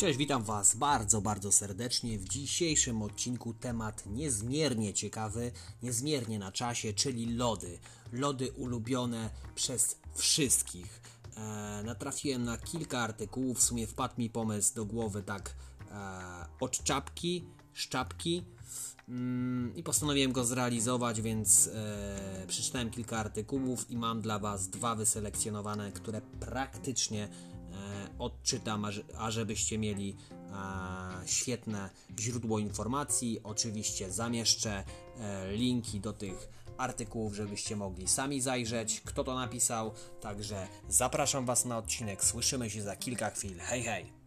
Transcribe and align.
Cześć, 0.00 0.18
witam 0.18 0.42
Was 0.42 0.76
bardzo, 0.76 1.20
bardzo 1.20 1.52
serdecznie. 1.52 2.18
W 2.18 2.28
dzisiejszym 2.28 3.02
odcinku 3.02 3.54
temat 3.54 4.06
niezmiernie 4.06 4.94
ciekawy, 4.94 5.52
niezmiernie 5.82 6.38
na 6.38 6.52
czasie, 6.52 6.92
czyli 6.92 7.36
lody. 7.36 7.78
Lody 8.12 8.52
ulubione 8.52 9.30
przez 9.54 9.96
wszystkich. 10.14 11.00
E, 11.36 11.82
natrafiłem 11.84 12.44
na 12.44 12.58
kilka 12.58 12.98
artykułów, 12.98 13.58
w 13.58 13.62
sumie 13.62 13.86
wpadł 13.86 14.14
mi 14.18 14.30
pomysł 14.30 14.74
do 14.74 14.84
głowy 14.84 15.22
tak 15.22 15.54
e, 15.90 15.94
od 16.60 16.84
czapki, 16.84 17.44
szczapki 17.72 18.44
mm, 19.08 19.76
i 19.76 19.82
postanowiłem 19.82 20.32
go 20.32 20.44
zrealizować, 20.44 21.20
więc 21.20 21.70
e, 21.74 22.44
przeczytałem 22.46 22.90
kilka 22.90 23.18
artykułów 23.18 23.90
i 23.90 23.96
mam 23.96 24.20
dla 24.20 24.38
Was 24.38 24.68
dwa 24.68 24.94
wyselekcjonowane, 24.94 25.92
które 25.92 26.20
praktycznie 26.20 27.28
odczytam, 28.20 28.86
ażebyście 29.18 29.78
mieli 29.78 30.16
świetne 31.26 31.90
źródło 32.20 32.58
informacji. 32.58 33.40
Oczywiście 33.44 34.10
zamieszczę 34.12 34.84
e, 35.20 35.52
linki 35.52 36.00
do 36.00 36.12
tych 36.12 36.48
artykułów, 36.78 37.34
żebyście 37.34 37.76
mogli 37.76 38.08
sami 38.08 38.40
zajrzeć, 38.40 39.00
kto 39.00 39.24
to 39.24 39.34
napisał. 39.34 39.92
Także 40.20 40.68
zapraszam 40.88 41.46
Was 41.46 41.64
na 41.64 41.78
odcinek. 41.78 42.24
Słyszymy 42.24 42.70
się 42.70 42.82
za 42.82 42.96
kilka 42.96 43.30
chwil. 43.30 43.58
Hej, 43.58 43.82
hej! 43.82 44.19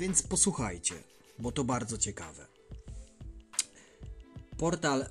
Więc 0.00 0.22
posłuchajcie, 0.22 0.94
bo 1.38 1.52
to 1.52 1.64
bardzo 1.64 1.98
ciekawe. 1.98 2.46
Portal 4.58 5.06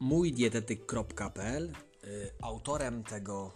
mójdietetyk.pl 0.00 1.72
y, 2.04 2.30
Autorem 2.42 3.04
tego 3.04 3.52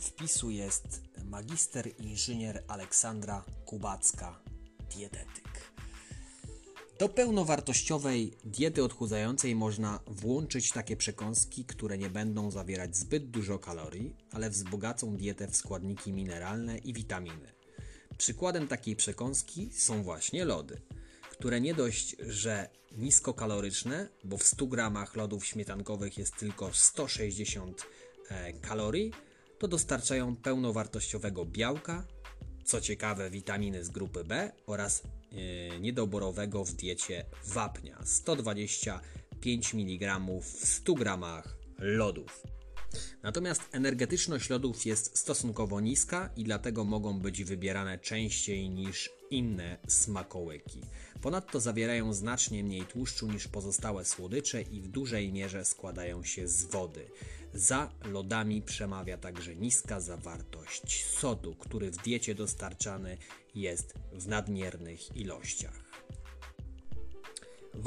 wpisu 0.00 0.50
jest 0.50 1.02
magister 1.24 2.00
inżynier 2.00 2.64
Aleksandra 2.68 3.44
Kubacka, 3.64 4.40
dietetyk. 4.96 5.72
Do 6.98 7.08
pełnowartościowej 7.08 8.32
diety 8.44 8.84
odchudzającej 8.84 9.54
można 9.54 10.00
włączyć 10.06 10.72
takie 10.72 10.96
przekąski, 10.96 11.64
które 11.64 11.98
nie 11.98 12.10
będą 12.10 12.50
zawierać 12.50 12.96
zbyt 12.96 13.30
dużo 13.30 13.58
kalorii, 13.58 14.16
ale 14.32 14.50
wzbogacą 14.50 15.16
dietę 15.16 15.48
w 15.48 15.56
składniki 15.56 16.12
mineralne 16.12 16.78
i 16.78 16.92
witaminy. 16.92 17.57
Przykładem 18.18 18.68
takiej 18.68 18.96
przekąski 18.96 19.70
są 19.72 20.02
właśnie 20.02 20.44
lody, 20.44 20.80
które 21.30 21.60
nie 21.60 21.74
dość, 21.74 22.16
że 22.20 22.68
niskokaloryczne, 22.96 24.08
bo 24.24 24.36
w 24.36 24.42
100 24.42 24.66
gramach 24.66 25.16
lodów 25.16 25.46
śmietankowych 25.46 26.18
jest 26.18 26.36
tylko 26.36 26.70
160 26.74 27.86
e, 28.28 28.52
kalorii, 28.52 29.12
to 29.58 29.68
dostarczają 29.68 30.36
pełnowartościowego 30.36 31.44
białka, 31.44 32.06
co 32.64 32.80
ciekawe 32.80 33.30
witaminy 33.30 33.84
z 33.84 33.90
grupy 33.90 34.24
B 34.24 34.52
oraz 34.66 35.02
e, 35.02 35.80
niedoborowego 35.80 36.64
w 36.64 36.72
diecie 36.72 37.24
wapnia 37.46 37.98
125 38.04 39.74
mg 39.74 40.20
w 40.42 40.66
100 40.66 40.94
gramach 40.94 41.58
lodów. 41.78 42.42
Natomiast 43.22 43.62
energetyczność 43.72 44.50
lodów 44.50 44.86
jest 44.86 45.18
stosunkowo 45.18 45.80
niska 45.80 46.30
i 46.36 46.44
dlatego 46.44 46.84
mogą 46.84 47.20
być 47.20 47.44
wybierane 47.44 47.98
częściej 47.98 48.70
niż 48.70 49.10
inne 49.30 49.78
smakołyki. 49.88 50.80
Ponadto 51.22 51.60
zawierają 51.60 52.12
znacznie 52.12 52.64
mniej 52.64 52.84
tłuszczu 52.84 53.32
niż 53.32 53.48
pozostałe 53.48 54.04
słodycze 54.04 54.62
i 54.62 54.80
w 54.80 54.88
dużej 54.88 55.32
mierze 55.32 55.64
składają 55.64 56.24
się 56.24 56.48
z 56.48 56.64
wody. 56.64 57.06
Za 57.54 57.90
lodami 58.04 58.62
przemawia 58.62 59.18
także 59.18 59.56
niska 59.56 60.00
zawartość 60.00 61.06
sodu, 61.06 61.54
który 61.54 61.90
w 61.90 61.96
diecie 61.96 62.34
dostarczany 62.34 63.18
jest 63.54 63.94
w 64.12 64.28
nadmiernych 64.28 65.16
ilościach. 65.16 65.87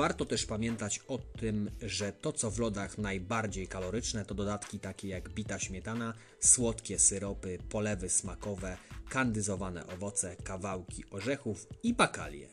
Warto 0.01 0.25
też 0.25 0.45
pamiętać 0.45 0.99
o 1.07 1.17
tym, 1.17 1.71
że 1.81 2.13
to 2.13 2.33
co 2.33 2.51
w 2.51 2.59
lodach 2.59 2.97
najbardziej 2.97 3.67
kaloryczne 3.67 4.25
to 4.25 4.35
dodatki 4.35 4.79
takie 4.79 5.07
jak 5.07 5.29
bita 5.29 5.59
śmietana, 5.59 6.13
słodkie 6.39 6.99
syropy, 6.99 7.59
polewy 7.69 8.09
smakowe, 8.09 8.77
kandyzowane 9.09 9.87
owoce, 9.87 10.35
kawałki 10.35 11.03
orzechów 11.11 11.67
i 11.83 11.93
bakalie. 11.93 12.49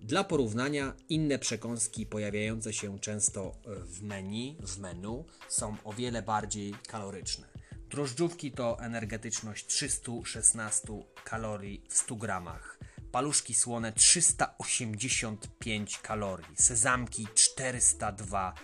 Dla 0.00 0.24
porównania 0.24 0.94
inne 1.08 1.38
przekąski 1.38 2.06
pojawiające 2.06 2.72
się 2.72 2.98
często 2.98 3.52
w 3.64 4.02
menu, 4.02 4.56
w 4.60 4.78
menu 4.78 5.24
są 5.48 5.76
o 5.84 5.92
wiele 5.92 6.22
bardziej 6.22 6.74
kaloryczne. 6.88 7.48
Drożdżówki 7.90 8.52
to 8.52 8.80
energetyczność 8.80 9.66
316 9.66 10.88
kalorii 11.24 11.84
w 11.88 11.94
100 11.94 12.16
gramach 12.16 12.81
paluszki 13.12 13.54
słone 13.54 13.92
385 13.92 15.98
kalorii, 15.98 16.56
sezamki 16.56 17.26
402 17.34 18.54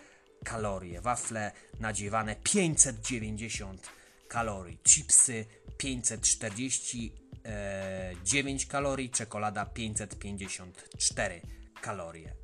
kalorie, 0.45 1.01
wafle 1.01 1.53
nadziewane 1.81 2.37
590 2.37 3.89
kalorii, 4.29 4.79
chipsy 4.85 5.47
549 5.79 8.67
kalorii, 8.67 9.11
czekolada 9.11 9.67
554 9.67 11.43
kalorie. 11.81 12.35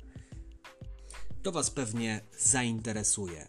To 1.43 1.51
Was 1.51 1.71
pewnie 1.71 2.21
zainteresuje. 2.39 3.47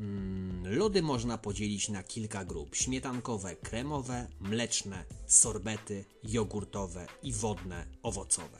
Mm, 0.00 0.76
lody 0.76 1.02
można 1.02 1.38
podzielić 1.38 1.88
na 1.88 2.02
kilka 2.02 2.44
grup: 2.44 2.76
śmietankowe, 2.76 3.56
kremowe, 3.56 4.28
mleczne, 4.40 5.04
sorbety, 5.26 6.04
jogurtowe 6.24 7.06
i 7.22 7.32
wodne, 7.32 7.86
owocowe. 8.02 8.58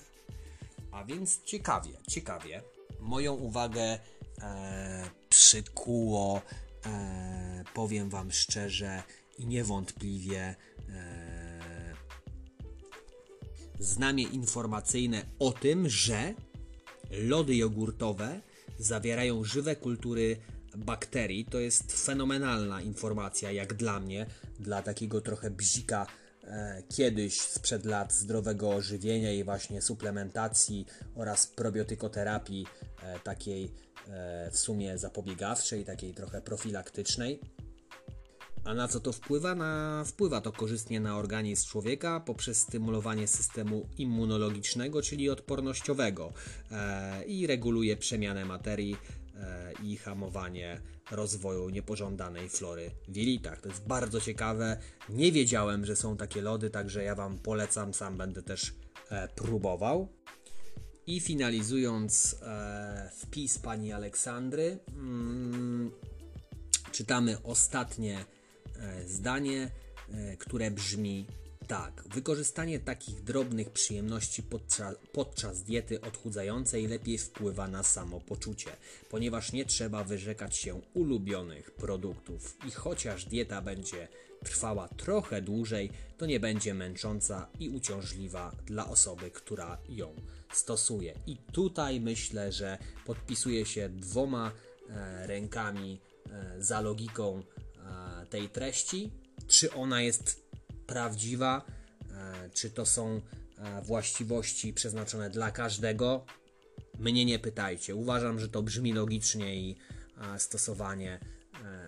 A 0.91 1.05
więc 1.05 1.45
ciekawie, 1.45 1.93
ciekawie. 2.09 2.63
Moją 3.01 3.35
uwagę 3.35 3.99
e, 4.43 5.11
przykuło, 5.29 6.43
e, 6.87 7.65
powiem 7.75 8.11
Wam 8.11 8.33
szczerze 8.33 9.03
i 9.39 9.47
niewątpliwie, 9.47 10.55
e, 10.89 11.95
znamie 13.79 14.25
informacyjne 14.25 15.23
o 15.39 15.53
tym, 15.53 15.89
że 15.89 16.35
lody 17.11 17.57
jogurtowe 17.57 18.41
zawierają 18.79 19.45
żywe 19.45 19.77
kultury 19.77 20.37
bakterii. 20.77 21.45
To 21.45 21.61
jest 21.61 22.05
fenomenalna 22.05 22.83
informacja, 22.83 23.53
jak 23.53 23.75
dla 23.75 24.01
mnie, 24.01 24.27
dla 24.61 24.83
takiego 24.83 25.21
trochę 25.21 25.51
bzika 25.51 26.07
kiedyś 26.89 27.41
sprzed 27.41 27.85
lat 27.85 28.13
zdrowego 28.13 28.83
żywienia 28.83 29.33
i 29.33 29.45
właśnie 29.45 29.83
suplementacji 29.83 30.87
oraz 31.15 31.47
probiotykoterapii 31.47 32.67
e, 33.03 33.19
takiej 33.19 33.73
e, 34.09 34.51
w 34.51 34.59
sumie 34.59 34.99
zapobiegawczej, 34.99 35.85
takiej 35.85 36.15
trochę 36.15 36.43
profilaktycznej. 36.43 37.41
A 38.65 38.75
na 38.75 38.89
co 38.89 39.01
to 39.01 39.13
wpływa? 39.13 39.55
Na, 39.55 40.05
wpływa 40.07 40.41
to 40.41 40.53
korzystnie 40.53 41.01
na 41.01 41.19
organizm 41.19 41.69
człowieka 41.69 42.21
poprzez 42.21 42.61
stymulowanie 42.61 43.29
systemu 43.29 43.89
immunologicznego, 43.99 45.03
czyli 45.03 45.31
odpornościowego 45.31 46.33
e, 46.71 47.25
i 47.25 47.47
reguluje 47.47 47.97
przemianę 47.97 48.45
materii 48.45 48.97
E, 48.97 49.16
i 49.83 49.97
hamowanie 49.97 50.81
rozwoju 51.11 51.69
niepożądanej 51.69 52.49
flory 52.49 52.91
w 53.09 53.17
jelitach. 53.17 53.61
To 53.61 53.69
jest 53.69 53.87
bardzo 53.87 54.21
ciekawe. 54.21 54.77
Nie 55.09 55.33
wiedziałem, 55.33 55.87
że 55.87 55.97
są 55.97 56.17
takie 56.17 56.41
lody, 56.41 56.71
także 56.71 57.05
ja 57.05 57.15
Wam 57.15 57.39
polecam, 57.39 57.95
sam 57.95 58.17
będę 58.17 58.43
też 58.43 58.75
e, 59.11 59.29
próbował. 59.29 60.09
I 61.07 61.21
finalizując 61.21 62.37
e, 62.43 63.11
wpis 63.15 63.59
pani 63.59 63.93
Aleksandry, 63.93 64.79
mm, 64.89 65.91
czytamy 66.93 67.43
ostatnie 67.43 68.25
zdanie, 69.07 69.71
które 70.39 70.71
brzmi 70.71 71.27
Tak, 71.67 72.05
wykorzystanie 72.15 72.81
takich 72.81 73.23
drobnych 73.25 73.71
przyjemności 73.71 74.43
podczas, 74.43 74.95
podczas 75.13 75.63
diety 75.63 76.01
odchudzającej 76.01 76.87
lepiej 76.87 77.19
wpływa 77.19 77.69
na 77.69 77.83
samopoczucie, 77.83 78.71
ponieważ 79.11 79.53
nie 79.53 79.65
trzeba 79.65 80.05
wyrzekać 80.05 80.57
się 80.57 80.81
ulubionych 80.95 81.71
produktów 81.71 82.57
i 82.69 82.71
chociaż 82.71 83.25
dieta 83.25 83.63
będzie 83.63 84.09
trwała 84.45 84.89
trochę 84.89 85.43
dłużej, 85.43 85.91
to 86.19 86.27
nie 86.27 86.41
będzie 86.41 86.75
męcząca 86.75 87.49
i 87.61 87.69
uciążliwa 87.69 88.53
dla 88.67 88.89
osoby, 88.89 89.31
która 89.31 89.79
ją 89.89 90.15
stosuje. 90.53 91.15
I 91.27 91.37
tutaj 91.37 92.01
myślę, 92.01 92.53
że 92.53 92.79
podpisuje 93.07 93.67
się 93.67 93.89
dwoma 93.89 94.53
e, 94.89 95.27
rękami 95.27 96.01
e, 96.31 96.63
za 96.63 96.81
logiką 96.81 97.43
e, 97.43 98.27
tej 98.27 98.49
treści. 98.49 99.11
Czy 99.49 99.73
ona 99.73 100.03
jest 100.03 100.46
prawdziwa, 100.87 101.63
e, 102.11 102.51
czy 102.51 102.71
to 102.71 102.87
są 102.87 103.21
e, 103.59 103.83
właściwości 103.83 104.73
przeznaczone 104.73 105.31
dla 105.31 105.51
każdego. 105.51 106.25
Mnie 106.99 107.25
nie 107.25 107.39
pytajcie. 107.39 107.95
Uważam, 107.95 108.39
że 108.39 108.49
to 108.49 108.63
brzmi 108.63 108.93
logicznie 108.93 109.57
i 109.57 109.77
e, 110.35 110.39
stosowanie 110.39 111.21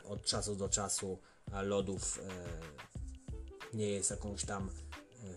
od 0.04 0.24
czasu 0.24 0.56
do 0.56 0.68
czasu 0.68 1.18
lodów 1.62 2.20
nie 3.74 3.88
jest 3.88 4.10
jakąś 4.10 4.44
tam 4.44 4.70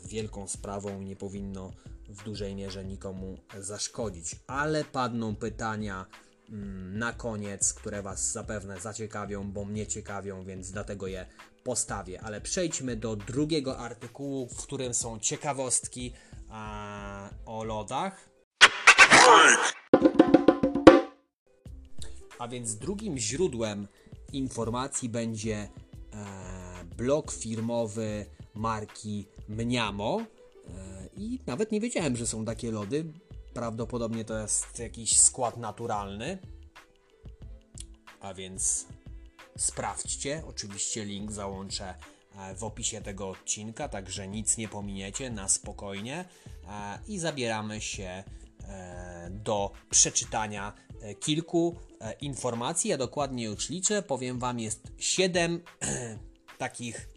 wielką 0.05 0.47
sprawą 0.47 1.01
i 1.01 1.05
nie 1.05 1.15
powinno 1.15 1.73
w 2.09 2.23
dużej 2.23 2.55
mierze 2.55 2.85
nikomu 2.85 3.37
zaszkodzić. 3.59 4.35
Ale 4.47 4.83
padną 4.83 5.35
pytania 5.35 6.05
mm, 6.49 6.99
na 6.99 7.13
koniec, 7.13 7.73
które 7.73 8.01
Was 8.01 8.31
zapewne 8.31 8.79
zaciekawią, 8.79 9.51
bo 9.51 9.65
mnie 9.65 9.87
ciekawią, 9.87 10.43
więc 10.43 10.71
dlatego 10.71 11.07
je 11.07 11.25
postawię. 11.63 12.21
Ale 12.21 12.41
przejdźmy 12.41 12.95
do 12.95 13.15
drugiego 13.15 13.77
artykułu, 13.77 14.47
w 14.47 14.63
którym 14.63 14.93
są 14.93 15.19
ciekawostki 15.19 16.13
a, 16.49 17.29
o 17.45 17.63
lodach. 17.63 18.29
A 22.39 22.47
więc 22.47 22.75
drugim 22.75 23.17
źródłem 23.17 23.87
informacji 24.33 25.09
będzie 25.09 25.55
e, 25.55 25.69
blog 26.97 27.31
firmowy 27.31 28.25
marki 28.55 29.27
Mniamo. 29.49 30.21
E, 30.21 31.09
I 31.17 31.39
nawet 31.47 31.71
nie 31.71 31.79
wiedziałem, 31.79 32.17
że 32.17 32.27
są 32.27 32.45
takie 32.45 32.71
lody. 32.71 33.05
Prawdopodobnie 33.53 34.25
to 34.25 34.39
jest 34.39 34.79
jakiś 34.79 35.19
skład 35.19 35.57
naturalny. 35.57 36.37
A 38.19 38.33
więc 38.33 38.85
sprawdźcie. 39.61 40.43
Oczywiście 40.47 41.05
link 41.05 41.31
załączę 41.31 41.95
e, 42.35 42.55
w 42.55 42.63
opisie 42.63 43.01
tego 43.01 43.29
odcinka, 43.29 43.89
także 43.89 44.27
nic 44.27 44.57
nie 44.57 44.67
pominiecie 44.67 45.29
na 45.29 45.49
spokojnie. 45.49 46.25
E, 46.67 46.99
I 47.07 47.19
zabieramy 47.19 47.81
się 47.81 48.23
e, 48.63 49.27
do 49.31 49.71
przeczytania 49.89 50.73
kilku 51.19 51.75
informacji. 52.21 52.89
Ja 52.89 52.97
dokładnie 52.97 53.43
już 53.43 53.69
liczę. 53.69 54.01
Powiem 54.01 54.39
Wam, 54.39 54.59
jest 54.59 54.91
7 54.97 55.63
takich 56.57 57.09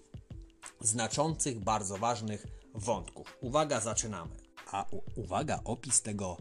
znaczących, 0.81 1.61
bardzo 1.61 1.97
ważnych 1.97 2.47
wątków. 2.75 3.37
Uwaga, 3.41 3.81
zaczynamy. 3.81 4.37
A 4.73 4.87
uwaga, 5.17 5.61
opis 5.65 6.03
tego 6.03 6.37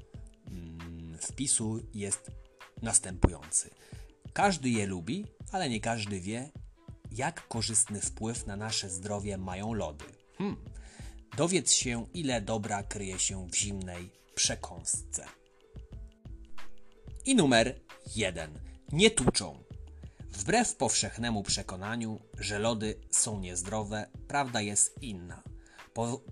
mm, 0.47 1.17
wpisu 1.21 1.79
jest 1.93 2.31
następujący. 2.81 3.69
Każdy 4.33 4.69
je 4.69 4.85
lubi, 4.87 5.25
ale 5.53 5.69
nie 5.69 5.79
każdy 5.79 6.19
wie, 6.19 6.49
jak 7.11 7.47
korzystny 7.47 8.01
wpływ 8.01 8.47
na 8.47 8.55
nasze 8.55 8.89
zdrowie 8.89 9.37
mają 9.37 9.73
lody. 9.73 10.05
Hmm. 10.37 10.57
Dowiedz 11.37 11.71
się, 11.71 12.05
ile 12.13 12.41
dobra 12.41 12.83
kryje 12.83 13.19
się 13.19 13.47
w 13.47 13.55
zimnej 13.55 14.11
przekąsce. 14.35 15.25
I 17.25 17.35
numer 17.35 17.79
jeden. 18.15 18.59
Nie 18.91 19.11
tuczą. 19.11 19.63
Wbrew 20.29 20.75
powszechnemu 20.75 21.43
przekonaniu, 21.43 22.19
że 22.39 22.59
lody 22.59 22.99
są 23.11 23.39
niezdrowe, 23.39 24.07
prawda 24.27 24.61
jest 24.61 25.01
inna. 25.01 25.43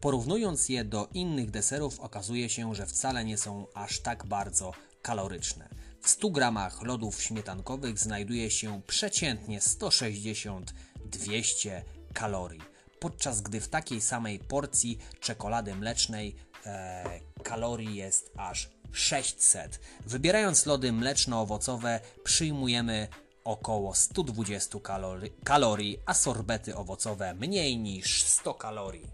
Porównując 0.01 0.69
je 0.69 0.85
do 0.85 1.09
innych 1.13 1.51
deserów, 1.51 1.99
okazuje 1.99 2.49
się, 2.49 2.75
że 2.75 2.85
wcale 2.85 3.25
nie 3.25 3.37
są 3.37 3.67
aż 3.73 3.99
tak 3.99 4.25
bardzo 4.25 4.71
kaloryczne. 5.01 5.69
W 6.01 6.09
100 6.09 6.29
gramach 6.29 6.81
lodów 6.81 7.23
śmietankowych 7.23 7.99
znajduje 7.99 8.51
się 8.51 8.81
przeciętnie 8.87 9.59
160-200 9.59 11.81
kalorii, 12.13 12.61
podczas 12.99 13.41
gdy 13.41 13.61
w 13.61 13.67
takiej 13.67 14.01
samej 14.01 14.39
porcji 14.39 14.97
czekolady 15.19 15.75
mlecznej 15.75 16.35
e, 16.65 17.19
kalorii 17.43 17.95
jest 17.95 18.31
aż 18.37 18.69
600. 18.91 19.79
Wybierając 20.05 20.65
lody 20.65 20.91
mleczno-owocowe 20.91 21.99
przyjmujemy 22.23 23.07
około 23.43 23.95
120 23.95 24.79
kalorii, 24.79 25.31
kalorii, 25.43 25.97
a 26.05 26.13
sorbety 26.13 26.75
owocowe 26.75 27.33
mniej 27.33 27.77
niż 27.77 28.23
100 28.23 28.53
kalorii. 28.53 29.07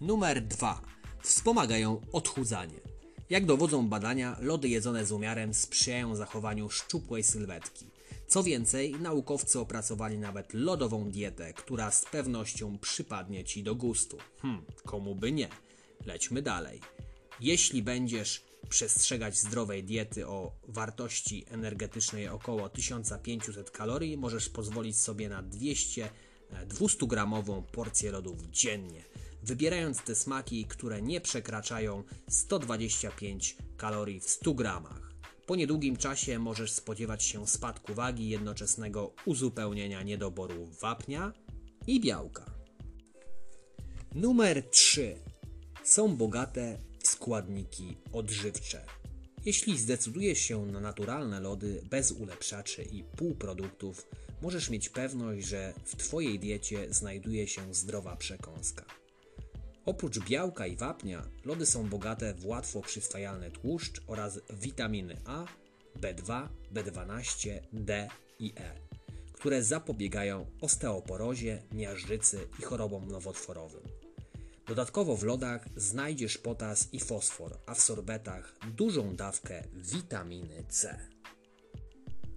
Numer 0.00 0.42
2. 0.42 0.80
Wspomagają 1.22 2.00
odchudzanie. 2.12 2.93
Jak 3.30 3.46
dowodzą 3.46 3.88
badania, 3.88 4.36
lody 4.40 4.68
jedzone 4.68 5.06
z 5.06 5.12
umiarem 5.12 5.54
sprzyjają 5.54 6.16
zachowaniu 6.16 6.70
szczupłej 6.70 7.22
sylwetki. 7.22 7.86
Co 8.26 8.42
więcej, 8.42 8.92
naukowcy 8.92 9.60
opracowali 9.60 10.18
nawet 10.18 10.54
lodową 10.54 11.10
dietę, 11.10 11.52
która 11.52 11.90
z 11.90 12.04
pewnością 12.04 12.78
przypadnie 12.78 13.44
Ci 13.44 13.62
do 13.62 13.74
gustu. 13.74 14.18
Hmm, 14.42 14.64
komu 14.84 15.14
by 15.14 15.32
nie? 15.32 15.48
Lećmy 16.06 16.42
dalej. 16.42 16.80
Jeśli 17.40 17.82
będziesz 17.82 18.44
przestrzegać 18.68 19.38
zdrowej 19.38 19.84
diety 19.84 20.26
o 20.26 20.52
wartości 20.68 21.44
energetycznej 21.48 22.28
około 22.28 22.68
1500 22.68 23.70
kalorii, 23.70 24.16
możesz 24.16 24.48
pozwolić 24.48 24.96
sobie 24.96 25.28
na 25.28 25.42
200 25.42 26.08
200 26.66 27.06
gramową 27.06 27.62
porcję 27.62 28.10
lodów 28.10 28.42
dziennie 28.50 29.04
wybierając 29.44 30.02
te 30.02 30.14
smaki, 30.14 30.64
które 30.64 31.02
nie 31.02 31.20
przekraczają 31.20 32.02
125 32.28 33.56
kalorii 33.76 34.20
w 34.20 34.30
100 34.30 34.54
gramach. 34.54 35.14
Po 35.46 35.56
niedługim 35.56 35.96
czasie 35.96 36.38
możesz 36.38 36.72
spodziewać 36.72 37.22
się 37.22 37.46
spadku 37.46 37.94
wagi 37.94 38.28
jednoczesnego 38.28 39.14
uzupełnienia 39.24 40.02
niedoboru 40.02 40.66
wapnia 40.80 41.32
i 41.86 42.00
białka. 42.00 42.54
Numer 44.14 44.70
3. 44.70 45.18
Są 45.84 46.16
bogate 46.16 46.78
w 47.00 47.08
składniki 47.08 47.96
odżywcze. 48.12 48.84
Jeśli 49.44 49.78
zdecydujesz 49.78 50.38
się 50.38 50.66
na 50.66 50.80
naturalne 50.80 51.40
lody 51.40 51.82
bez 51.90 52.12
ulepszaczy 52.12 52.82
i 52.82 53.04
półproduktów, 53.04 54.06
możesz 54.42 54.70
mieć 54.70 54.88
pewność, 54.88 55.46
że 55.46 55.74
w 55.84 55.96
Twojej 55.96 56.38
diecie 56.38 56.94
znajduje 56.94 57.48
się 57.48 57.74
zdrowa 57.74 58.16
przekąska. 58.16 58.84
Oprócz 59.86 60.18
białka 60.18 60.66
i 60.66 60.76
wapnia, 60.76 61.22
lody 61.44 61.66
są 61.66 61.88
bogate 61.88 62.34
w 62.34 62.46
łatwo 62.46 62.80
przyswajalny 62.80 63.50
tłuszcz 63.50 64.00
oraz 64.06 64.40
witaminy 64.50 65.16
A, 65.24 65.44
B2, 66.00 66.48
B12, 66.74 67.60
D 67.72 68.08
i 68.38 68.52
E, 68.56 68.74
które 69.32 69.62
zapobiegają 69.62 70.46
osteoporozie, 70.60 71.62
miażdżycy 71.72 72.48
i 72.58 72.62
chorobom 72.62 73.08
nowotworowym. 73.08 73.82
Dodatkowo 74.66 75.16
w 75.16 75.22
lodach 75.22 75.68
znajdziesz 75.76 76.38
potas 76.38 76.88
i 76.92 77.00
fosfor, 77.00 77.58
a 77.66 77.74
w 77.74 77.80
sorbetach 77.80 78.54
dużą 78.76 79.16
dawkę 79.16 79.62
witaminy 79.72 80.64
C. 80.68 81.08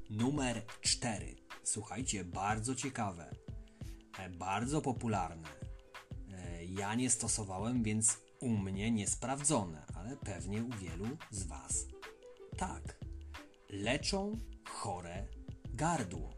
Numer 0.09 0.61
4. 0.81 1.35
Słuchajcie, 1.63 2.23
bardzo 2.23 2.75
ciekawe, 2.75 3.35
e, 4.19 4.29
bardzo 4.29 4.81
popularne 4.81 5.56
ja 6.77 6.95
nie 6.95 7.09
stosowałem, 7.09 7.83
więc 7.83 8.17
u 8.39 8.49
mnie 8.49 8.91
niesprawdzone, 8.91 9.85
ale 9.95 10.17
pewnie 10.17 10.63
u 10.63 10.69
wielu 10.69 11.17
z 11.31 11.43
Was 11.43 11.85
tak. 12.57 12.97
Leczą 13.69 14.39
chore 14.69 15.27
gardło. 15.73 16.33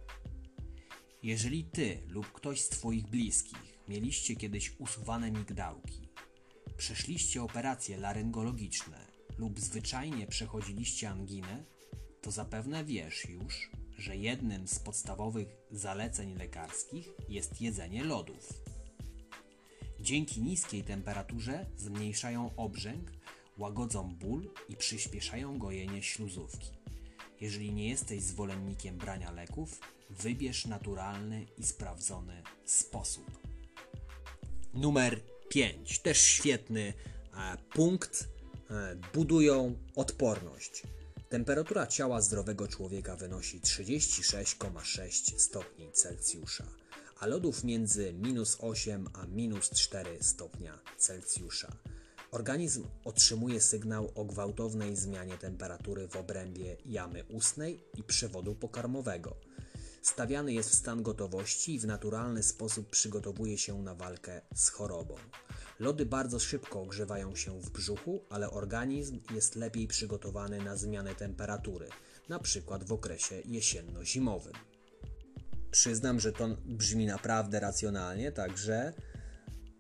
Jeżeli 1.24 1.64
Ty 1.64 2.04
lub 2.08 2.32
ktoś 2.32 2.62
z 2.62 2.70
Twoich 2.70 3.08
bliskich 3.08 3.80
mieliście 3.88 4.36
kiedyś 4.36 4.76
usuwane 4.80 5.32
migdałki, 5.32 6.08
przeszliście 6.78 7.44
operacje 7.44 7.98
laryngologiczne 7.98 9.08
lub 9.38 9.60
zwyczajnie 9.60 10.28
przechodziliście 10.28 11.10
anginę, 11.10 11.64
to 12.22 12.32
zapewne 12.32 12.86
wiesz 12.86 13.30
już, 13.30 13.72
że 13.98 14.18
jednym 14.18 14.68
z 14.68 14.80
podstawowych 14.80 15.48
zaleceń 15.72 16.36
lekarskich 16.36 17.10
jest 17.30 17.62
jedzenie 17.62 18.04
lodów. 18.04 18.54
Dzięki 20.10 20.42
niskiej 20.42 20.84
temperaturze 20.84 21.66
zmniejszają 21.78 22.56
obrzęk, 22.56 23.12
łagodzą 23.58 24.16
ból 24.16 24.50
i 24.70 24.76
przyspieszają 24.76 25.58
gojenie 25.58 26.04
śluzówki. 26.04 26.70
Jeżeli 27.42 27.74
nie 27.74 27.90
jesteś 27.90 28.22
zwolennikiem 28.22 28.98
brania 28.98 29.32
leków, 29.32 29.80
wybierz 30.10 30.66
naturalny 30.66 31.46
i 31.58 31.64
sprawdzony 31.64 32.44
sposób. 32.66 33.40
Numer 34.74 35.22
5. 35.50 36.00
Też 36.00 36.22
świetny 36.22 36.94
e, 37.34 37.58
punkt. 37.74 38.30
E, 38.70 38.96
budują 39.14 39.76
odporność. 39.96 40.84
Temperatura 41.30 41.88
ciała 41.88 42.22
zdrowego 42.22 42.68
człowieka 42.68 43.16
wynosi 43.16 43.62
36,6 43.62 45.40
stopni 45.40 45.92
Celsjusza, 45.92 46.66
a 47.20 47.28
lodów 47.28 47.64
między 47.64 48.14
minus 48.14 48.58
8 48.60 49.08
a 49.14 49.26
minus 49.26 49.70
4 49.70 50.18
stopnia 50.22 50.80
Celsjusza. 50.98 51.72
Organizm 52.32 52.84
otrzymuje 53.06 53.62
sygnał 53.62 54.12
o 54.16 54.26
gwałtownej 54.26 54.96
zmianie 54.96 55.38
temperatury 55.38 56.08
w 56.08 56.16
obrębie 56.16 56.78
jamy 56.86 57.24
ustnej 57.24 57.84
i 57.98 58.04
przewodu 58.04 58.56
pokarmowego. 58.56 59.36
Stawiany 60.02 60.54
jest 60.54 60.70
w 60.70 60.76
stan 60.76 61.04
gotowości 61.04 61.76
i 61.76 61.80
w 61.80 61.86
naturalny 61.86 62.44
sposób 62.44 62.90
przygotowuje 62.90 63.58
się 63.58 63.84
na 63.84 63.96
walkę 63.96 64.42
z 64.56 64.70
chorobą. 64.70 65.16
Lody 65.80 66.06
bardzo 66.06 66.40
szybko 66.40 66.82
ogrzewają 66.82 67.36
się 67.36 67.62
w 67.62 67.70
brzuchu, 67.70 68.20
ale 68.30 68.52
organizm 68.52 69.20
jest 69.34 69.56
lepiej 69.56 69.88
przygotowany 69.88 70.58
na 70.58 70.76
zmianę 70.76 71.16
temperatury, 71.16 71.90
na 72.30 72.40
przykład 72.40 72.84
w 72.84 72.94
okresie 72.94 73.42
jesienno-zimowym. 73.46 74.79
Przyznam, 75.72 76.20
że 76.20 76.32
to 76.32 76.48
brzmi 76.66 77.06
naprawdę 77.06 77.60
racjonalnie, 77.60 78.32
także 78.32 78.94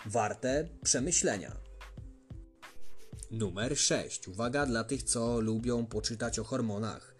warte 0.05 0.67
przemyślenia. 0.83 1.55
Numer 3.31 3.77
6. 3.77 4.27
Uwaga 4.27 4.65
dla 4.65 4.83
tych, 4.83 5.03
co 5.03 5.39
lubią 5.39 5.85
poczytać 5.85 6.39
o 6.39 6.43
hormonach. 6.43 7.15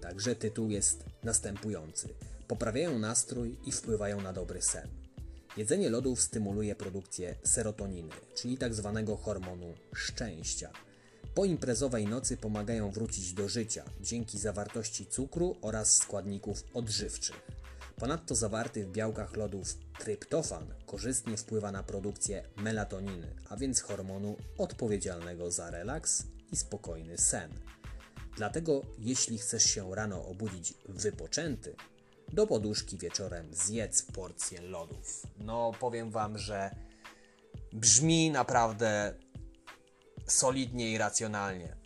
Także 0.00 0.36
tytuł 0.36 0.70
jest 0.70 1.04
następujący. 1.22 2.08
Poprawiają 2.48 2.98
nastrój 2.98 3.58
i 3.66 3.72
wpływają 3.72 4.20
na 4.20 4.32
dobry 4.32 4.62
sen. 4.62 4.88
Jedzenie 5.56 5.90
lodów 5.90 6.20
stymuluje 6.20 6.74
produkcję 6.74 7.34
serotoniny, 7.44 8.12
czyli 8.34 8.58
tzw. 8.58 9.02
Tak 9.06 9.18
hormonu 9.20 9.74
szczęścia. 9.94 10.70
Po 11.34 11.44
imprezowej 11.44 12.06
nocy 12.06 12.36
pomagają 12.36 12.90
wrócić 12.90 13.32
do 13.32 13.48
życia 13.48 13.84
dzięki 14.00 14.38
zawartości 14.38 15.06
cukru 15.06 15.56
oraz 15.62 15.96
składników 15.96 16.64
odżywczych. 16.74 17.63
Ponadto 17.96 18.34
zawarty 18.34 18.86
w 18.86 18.90
białkach 18.90 19.36
lodów 19.36 19.74
tryptofan 19.98 20.74
korzystnie 20.86 21.36
wpływa 21.36 21.72
na 21.72 21.82
produkcję 21.82 22.44
melatoniny, 22.56 23.36
a 23.48 23.56
więc 23.56 23.80
hormonu 23.80 24.36
odpowiedzialnego 24.58 25.50
za 25.50 25.70
relaks 25.70 26.26
i 26.52 26.56
spokojny 26.56 27.18
sen. 27.18 27.50
Dlatego, 28.36 28.82
jeśli 28.98 29.38
chcesz 29.38 29.64
się 29.64 29.94
rano 29.94 30.26
obudzić 30.26 30.74
wypoczęty, 30.88 31.76
do 32.32 32.46
poduszki 32.46 32.98
wieczorem 32.98 33.54
zjedz 33.54 34.02
porcję 34.02 34.60
lodów. 34.60 35.22
No, 35.38 35.72
powiem 35.80 36.10
Wam, 36.10 36.38
że 36.38 36.70
brzmi 37.72 38.30
naprawdę 38.30 39.14
solidnie 40.26 40.92
i 40.92 40.98
racjonalnie. 40.98 41.76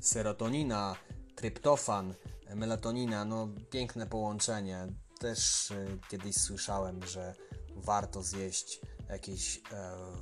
Serotonina, 0.00 0.96
tryptofan, 1.36 2.14
melatonina, 2.54 3.24
no 3.24 3.48
piękne 3.70 4.06
połączenie. 4.06 4.86
Też 5.18 5.70
y, 5.70 5.98
kiedyś 6.08 6.36
słyszałem, 6.36 7.06
że 7.06 7.34
warto 7.76 8.22
zjeść 8.22 8.80
jakieś 9.08 9.56
e, 9.58 9.60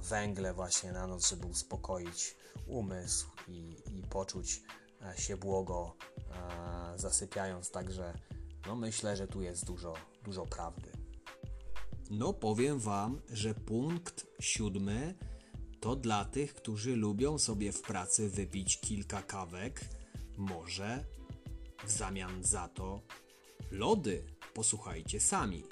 węgle 0.02 0.54
właśnie 0.54 0.93
na 0.93 1.07
noc, 1.07 1.31
żeby 1.31 1.47
uspokoić 1.47 2.37
umysł 2.66 3.26
i, 3.49 3.76
i 3.90 4.02
poczuć 4.02 4.62
e, 5.02 5.21
się 5.21 5.37
błogo 5.37 5.97
e, 6.19 6.99
zasypiając, 6.99 7.71
także 7.71 8.19
no 8.66 8.76
myślę, 8.76 9.16
że 9.16 9.28
tu 9.28 9.43
jest 9.43 9.64
dużo, 9.66 9.95
dużo 10.25 10.47
prawdy. 10.47 10.93
No 12.11 12.33
powiem 12.33 12.78
Wam, 12.78 13.21
że 13.33 13.54
punkt 13.54 14.26
siódmy 14.40 15.14
to 15.81 15.97
dla 15.97 16.25
tych, 16.25 16.54
którzy 16.54 16.97
lubią 16.97 17.38
sobie 17.38 17.73
w 17.73 17.83
pracy 17.83 18.31
wypić 18.31 18.81
kilka 18.81 19.23
kawek, 19.23 19.81
może 20.37 21.04
w 21.86 21.90
zamian 21.90 22.44
za 22.44 22.68
to 22.68 23.00
lody, 23.70 24.24
posłuchajcie 24.54 25.20
sami, 25.20 25.62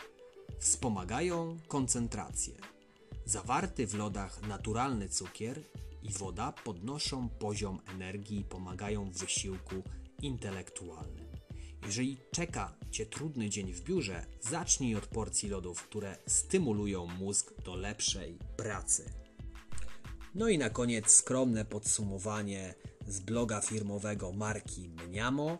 wspomagają 0.58 1.56
koncentrację. 1.68 2.54
Zawarty 3.24 3.86
w 3.86 3.94
lodach 3.94 4.42
naturalny 4.48 5.08
cukier 5.08 5.62
i 6.02 6.12
woda 6.12 6.52
podnoszą 6.52 7.28
poziom 7.28 7.80
energii 7.88 8.40
i 8.40 8.44
pomagają 8.44 9.10
w 9.10 9.18
wysiłku 9.18 9.82
intelektualnym. 10.22 11.26
Jeżeli 11.86 12.16
czeka 12.32 12.76
Cię 12.92 13.06
trudny 13.06 13.50
dzień 13.50 13.72
w 13.72 13.80
biurze, 13.80 14.26
zacznij 14.40 14.96
od 14.96 15.06
porcji 15.06 15.48
lodów, 15.48 15.82
które 15.82 16.16
stymulują 16.26 17.06
mózg 17.06 17.62
do 17.64 17.76
lepszej 17.76 18.38
pracy. 18.56 19.12
No 20.34 20.48
i 20.48 20.58
na 20.58 20.70
koniec 20.70 21.10
skromne 21.10 21.64
podsumowanie 21.64 22.74
z 23.08 23.20
bloga 23.20 23.60
firmowego 23.60 24.32
marki 24.32 24.88
Mniamo. 24.88 25.58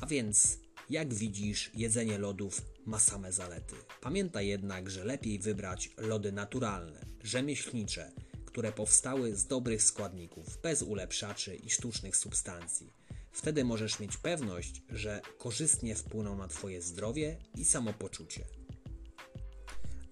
A 0.00 0.06
więc, 0.06 0.58
jak 0.90 1.14
widzisz, 1.14 1.70
jedzenie 1.74 2.18
lodów 2.18 2.62
ma 2.86 2.98
same 2.98 3.32
zalety. 3.32 3.74
Pamiętaj 4.00 4.46
jednak, 4.46 4.90
że 4.90 5.04
lepiej 5.04 5.38
wybrać 5.38 5.90
lody 5.96 6.32
naturalne, 6.32 7.06
rzemieślnicze, 7.22 8.12
które 8.46 8.72
powstały 8.72 9.36
z 9.36 9.46
dobrych 9.46 9.82
składników, 9.82 10.58
bez 10.62 10.82
ulepszaczy 10.82 11.56
i 11.56 11.70
sztucznych 11.70 12.16
substancji. 12.16 12.92
Wtedy 13.32 13.64
możesz 13.64 14.00
mieć 14.00 14.16
pewność, 14.16 14.82
że 14.90 15.20
korzystnie 15.38 15.94
wpłyną 15.94 16.36
na 16.36 16.48
Twoje 16.48 16.82
zdrowie 16.82 17.38
i 17.54 17.64
samopoczucie. 17.64 18.44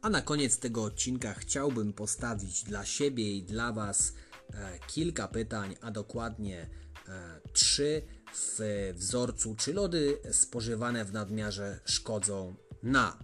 A 0.02 0.10
na 0.10 0.22
koniec 0.22 0.58
tego 0.58 0.84
odcinka 0.84 1.34
chciałbym 1.34 1.92
postawić 1.92 2.62
dla 2.62 2.84
siebie 2.84 3.36
i 3.36 3.42
dla 3.42 3.72
Was 3.72 4.12
e, 4.54 4.78
kilka 4.86 5.28
pytań, 5.28 5.76
a 5.80 5.90
dokładnie 5.90 6.68
e, 7.08 7.40
trzy 7.52 8.02
w 8.36 8.92
wzorcu, 8.94 9.54
czy 9.54 9.72
lody 9.72 10.18
spożywane 10.32 11.04
w 11.04 11.12
nadmiarze 11.12 11.80
szkodzą 11.84 12.54
na 12.82 13.18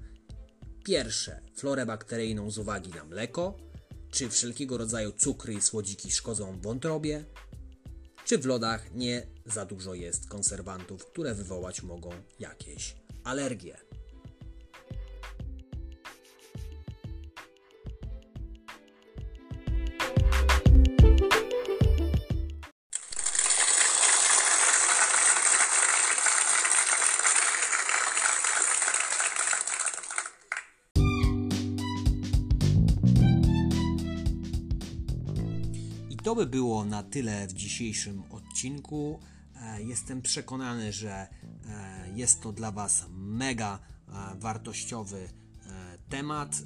pierwsze 0.85 1.43
florę 1.57 1.87
bakteryjną 1.87 2.51
z 2.51 2.59
uwagi 2.59 2.91
na 2.91 3.05
mleko, 3.05 3.57
czy 4.11 4.29
wszelkiego 4.29 4.79
rodzaju 4.79 5.13
cukry 5.13 5.55
i 5.55 5.63
słodziki 5.63 6.11
szkodzą 6.11 6.61
wątrobie, 6.61 7.25
czy 8.25 8.39
w 8.39 8.47
lodach 8.47 8.95
nie 8.95 9.27
za 9.47 9.65
dużo 9.65 9.95
jest 9.95 10.29
konserwantów, 10.29 11.07
które 11.07 11.35
wywołać 11.35 11.83
mogą 11.83 12.11
jakieś 12.39 12.97
alergie. 13.25 13.77
To 36.23 36.35
by 36.35 36.47
było 36.47 36.85
na 36.85 37.03
tyle 37.03 37.47
w 37.47 37.53
dzisiejszym 37.53 38.23
odcinku. 38.31 39.21
E, 39.57 39.83
jestem 39.83 40.23
przekonany, 40.23 40.93
że 40.93 41.13
e, 41.13 41.29
jest 42.15 42.41
to 42.41 42.53
dla 42.53 42.73
Was 42.73 43.07
mega 43.11 43.79
e, 43.79 44.13
wartościowy 44.39 45.29
temat. 46.09 46.63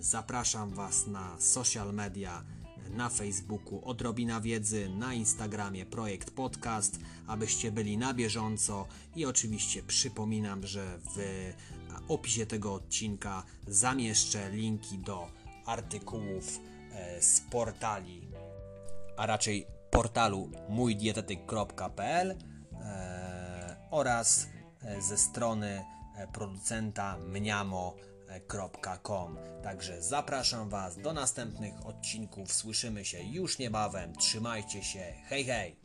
Zapraszam 0.00 0.70
Was 0.70 1.06
na 1.06 1.40
social 1.40 1.94
media 1.94 2.44
na 2.90 3.08
Facebooku 3.08 3.80
Odrobina 3.84 4.40
Wiedzy, 4.40 4.88
na 4.88 5.14
Instagramie 5.14 5.86
Projekt 5.86 6.30
Podcast, 6.30 6.98
abyście 7.26 7.72
byli 7.72 7.98
na 7.98 8.14
bieżąco 8.14 8.86
i 9.16 9.26
oczywiście 9.26 9.82
przypominam, 9.82 10.66
że 10.66 10.98
w 10.98 11.18
opisie 12.08 12.46
tego 12.46 12.74
odcinka 12.74 13.42
zamieszczę 13.66 14.50
linki 14.50 14.98
do 14.98 15.30
artykułów 15.66 16.60
z 17.20 17.40
portali 17.40 18.34
a 19.16 19.26
raczej 19.26 19.66
portalu 19.90 20.50
mójdietetyk.pl 20.68 22.30
e, 22.30 23.76
oraz 23.90 24.48
e, 24.82 25.02
ze 25.02 25.18
strony 25.18 25.84
e, 26.16 26.26
producenta 26.26 27.16
mniamo.com. 27.18 28.18
Także 29.62 30.02
zapraszam 30.02 30.68
Was 30.68 30.96
do 30.96 31.12
następnych 31.12 31.86
odcinków. 31.86 32.52
Słyszymy 32.52 33.04
się 33.04 33.22
już 33.22 33.58
niebawem. 33.58 34.16
Trzymajcie 34.16 34.82
się. 34.82 35.14
Hej, 35.28 35.44
hej! 35.44 35.76